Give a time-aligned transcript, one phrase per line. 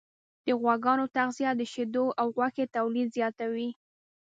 [0.45, 3.69] د غواګانو تغذیه د شیدو او غوښې تولید زیاتوي.